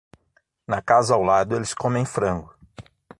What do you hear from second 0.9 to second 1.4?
ao